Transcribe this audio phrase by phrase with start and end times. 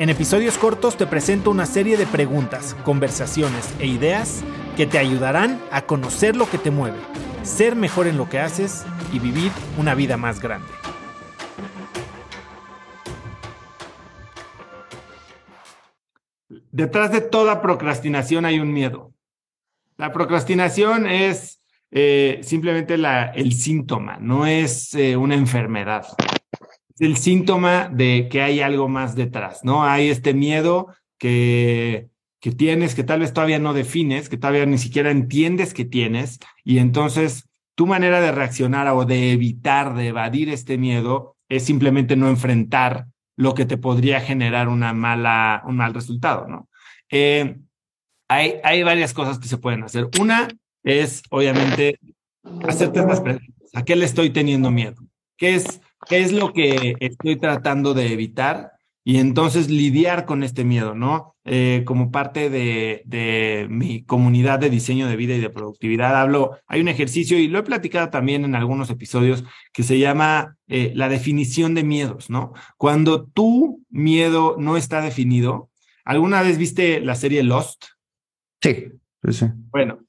[0.00, 4.42] En episodios cortos te presento una serie de preguntas, conversaciones e ideas
[4.74, 6.96] que te ayudarán a conocer lo que te mueve,
[7.42, 10.66] ser mejor en lo que haces y vivir una vida más grande.
[16.72, 19.12] Detrás de toda procrastinación hay un miedo.
[19.98, 26.06] La procrastinación es eh, simplemente el síntoma, no es eh, una enfermedad
[27.00, 29.84] el síntoma de que hay algo más detrás, ¿no?
[29.84, 32.08] Hay este miedo que,
[32.40, 36.38] que tienes, que tal vez todavía no defines, que todavía ni siquiera entiendes que tienes,
[36.62, 42.16] y entonces tu manera de reaccionar o de evitar, de evadir este miedo, es simplemente
[42.16, 43.06] no enfrentar
[43.36, 46.68] lo que te podría generar una mala, un mal resultado, ¿no?
[47.10, 47.56] Eh,
[48.28, 50.08] hay, hay varias cosas que se pueden hacer.
[50.20, 50.48] Una
[50.84, 51.98] es, obviamente,
[52.68, 53.70] hacerte estas preguntas.
[53.72, 55.02] ¿A qué le estoy teniendo miedo?
[55.38, 60.62] ¿Qué es qué es lo que estoy tratando de evitar y entonces lidiar con este
[60.64, 61.34] miedo, ¿no?
[61.44, 66.58] Eh, como parte de, de, mi comunidad de diseño de vida y de productividad, hablo,
[66.66, 70.92] hay un ejercicio y lo he platicado también en algunos episodios que se llama eh,
[70.94, 72.52] la definición de miedos, ¿no?
[72.76, 75.70] Cuando tu miedo no está definido,
[76.04, 77.86] ¿alguna vez viste la serie Lost?
[78.62, 78.92] Sí,
[79.30, 79.46] sí.
[79.70, 80.00] Bueno,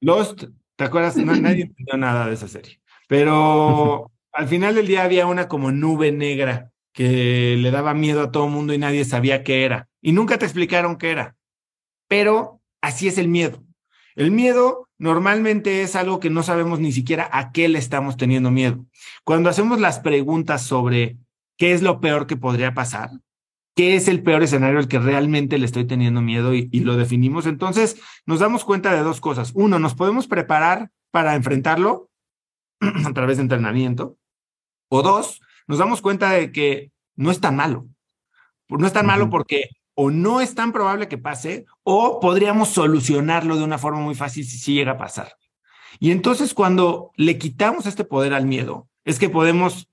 [0.00, 0.44] Lost,
[0.76, 1.16] ¿te acuerdas?
[1.16, 6.12] nadie entendió nada de esa serie, pero al final del día había una como nube
[6.12, 9.88] negra que le daba miedo a todo el mundo y nadie sabía qué era.
[10.00, 11.36] Y nunca te explicaron qué era.
[12.08, 13.64] Pero así es el miedo.
[14.14, 18.50] El miedo normalmente es algo que no sabemos ni siquiera a qué le estamos teniendo
[18.50, 18.84] miedo.
[19.24, 21.16] Cuando hacemos las preguntas sobre
[21.56, 23.10] qué es lo peor que podría pasar,
[23.74, 26.96] qué es el peor escenario al que realmente le estoy teniendo miedo y, y lo
[26.96, 29.50] definimos, entonces nos damos cuenta de dos cosas.
[29.54, 32.10] Uno, nos podemos preparar para enfrentarlo
[32.80, 34.16] a través de entrenamiento.
[34.96, 37.88] O dos, nos damos cuenta de que no es tan malo.
[38.68, 43.56] No es tan malo porque o no es tan probable que pase o podríamos solucionarlo
[43.56, 45.32] de una forma muy fácil si sí llega a pasar.
[45.98, 49.88] Y entonces cuando le quitamos este poder al miedo, es que podemos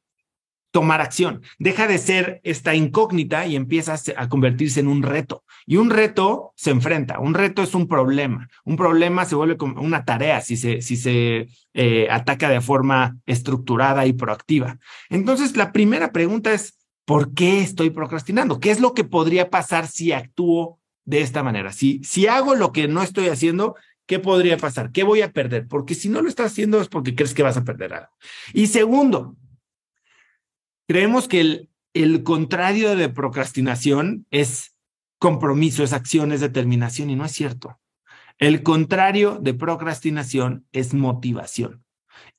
[0.71, 1.41] tomar acción.
[1.59, 5.43] Deja de ser esta incógnita y empieza a convertirse en un reto.
[5.65, 8.49] Y un reto se enfrenta, un reto es un problema.
[8.63, 13.17] Un problema se vuelve como una tarea si se, si se eh, ataca de forma
[13.25, 14.79] estructurada y proactiva.
[15.09, 18.59] Entonces, la primera pregunta es, ¿por qué estoy procrastinando?
[18.59, 21.73] ¿Qué es lo que podría pasar si actúo de esta manera?
[21.73, 24.91] Si, si hago lo que no estoy haciendo, ¿qué podría pasar?
[24.91, 25.67] ¿Qué voy a perder?
[25.67, 28.09] Porque si no lo estás haciendo es porque crees que vas a perder algo.
[28.53, 29.35] Y segundo,
[30.87, 34.75] Creemos que el, el contrario de procrastinación es
[35.19, 37.79] compromiso, es acción, es determinación y no es cierto.
[38.37, 41.83] El contrario de procrastinación es motivación.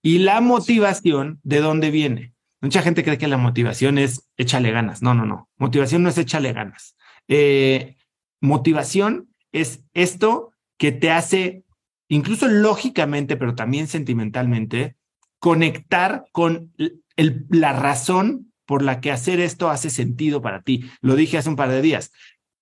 [0.03, 2.35] Y la motivación, ¿de dónde viene?
[2.61, 5.03] Mucha gente cree que la motivación es échale ganas.
[5.03, 5.49] No, no, no.
[5.57, 6.97] Motivación no es échale ganas.
[7.29, 7.97] Eh,
[8.41, 11.65] motivación es esto que te hace,
[12.09, 14.97] incluso lógicamente, pero también sentimentalmente,
[15.43, 16.73] conectar con
[17.17, 20.89] la razón por la que hacer esto hace sentido para ti.
[21.01, 22.13] Lo dije hace un par de días.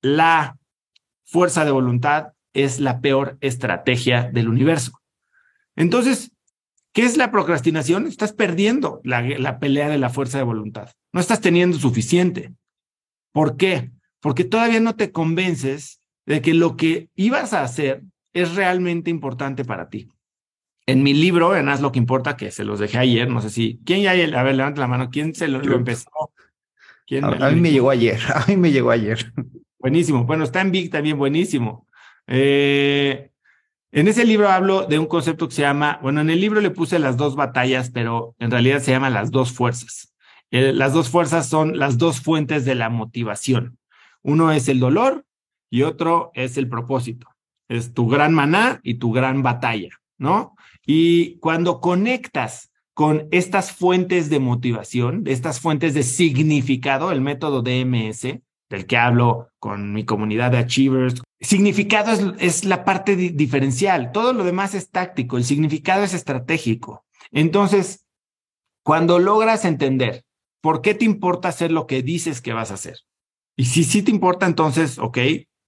[0.00, 0.56] La
[1.24, 4.92] fuerza de voluntad es la peor estrategia del universo.
[5.76, 6.32] Entonces,
[6.94, 8.06] ¿qué es la procrastinación?
[8.06, 10.90] Estás perdiendo la, la pelea de la fuerza de voluntad.
[11.12, 12.54] No estás teniendo suficiente.
[13.30, 13.90] ¿Por qué?
[14.20, 19.66] Porque todavía no te convences de que lo que ibas a hacer es realmente importante
[19.66, 20.08] para ti
[20.90, 23.50] en mi libro, en Haz lo que importa, que se los dejé ayer, no sé
[23.50, 26.10] si, ¿quién ya, a ver, levanta la mano, ¿quién se lo, empezó?
[27.06, 29.32] ¿Quién a, mí me llegó ayer, a mí me llegó ayer.
[29.78, 31.86] Buenísimo, bueno, está en Big también, buenísimo.
[32.26, 33.30] Eh,
[33.92, 36.70] en ese libro hablo de un concepto que se llama, bueno, en el libro le
[36.70, 40.14] puse las dos batallas, pero en realidad se llama las dos fuerzas.
[40.50, 43.78] Eh, las dos fuerzas son las dos fuentes de la motivación.
[44.22, 45.24] Uno es el dolor
[45.70, 47.28] y otro es el propósito.
[47.68, 50.54] Es tu gran maná y tu gran batalla, ¿no?
[50.86, 58.40] Y cuando conectas con estas fuentes de motivación, estas fuentes de significado, el método DMS,
[58.68, 64.44] del que hablo con mi comunidad de achievers, significado es, la parte diferencial, todo lo
[64.44, 67.04] demás es táctico, el significado es estratégico.
[67.32, 68.04] Entonces,
[68.84, 70.24] cuando logras entender
[70.60, 72.98] por qué te importa hacer lo que dices que vas a hacer,
[73.56, 75.18] y si sí te importa, entonces, ok,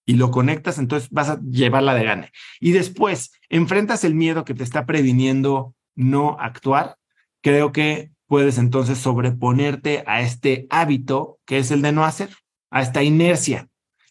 [0.05, 2.33] y lo conectas, entonces vas a llevarla de gane.
[2.61, 6.97] Y después enfrentas el miedo que te está previniendo no actuar.
[7.41, 12.31] creo que puedes entonces sobreponerte a este hábito que es el de no hacer,
[12.71, 13.69] a esta inercia,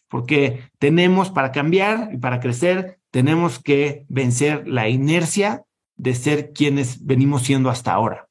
[0.08, 5.64] porque tenemos para cambiar y para crecer, tenemos que vencer la inercia
[5.96, 8.28] de ser quienes venimos siendo hasta ahora.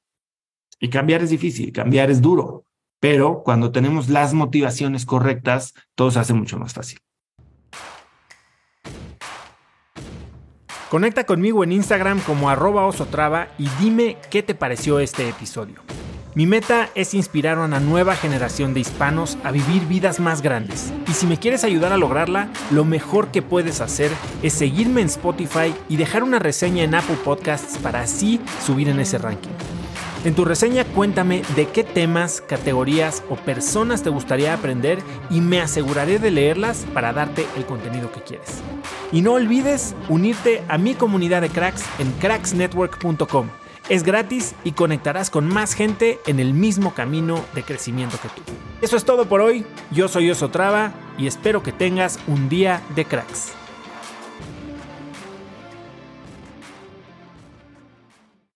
[0.79, 2.65] Y cambiar es difícil, cambiar es duro,
[2.99, 6.99] pero cuando tenemos las motivaciones correctas, todo se hace mucho más fácil.
[10.91, 15.75] Conecta conmigo en Instagram como arroba osotrava y dime qué te pareció este episodio.
[16.35, 20.91] Mi meta es inspirar a una nueva generación de hispanos a vivir vidas más grandes.
[21.07, 24.11] Y si me quieres ayudar a lograrla, lo mejor que puedes hacer
[24.43, 28.99] es seguirme en Spotify y dejar una reseña en Apple Podcasts para así subir en
[28.99, 29.51] ese ranking.
[30.25, 34.99] En tu reseña cuéntame de qué temas, categorías o personas te gustaría aprender
[35.29, 38.61] y me aseguraré de leerlas para darte el contenido que quieres.
[39.11, 43.49] Y no olvides unirte a mi comunidad de cracks en cracksnetwork.com.
[43.89, 48.41] Es gratis y conectarás con más gente en el mismo camino de crecimiento que tú.
[48.81, 49.65] Eso es todo por hoy.
[49.91, 53.53] Yo soy Oso Traba y espero que tengas un día de cracks.